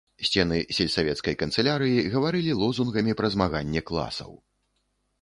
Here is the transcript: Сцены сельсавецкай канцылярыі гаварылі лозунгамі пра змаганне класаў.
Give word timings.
Сцены 0.27 0.55
сельсавецкай 0.77 1.37
канцылярыі 1.43 2.07
гаварылі 2.15 2.59
лозунгамі 2.65 3.17
пра 3.23 3.27
змаганне 3.39 3.81
класаў. 3.93 4.31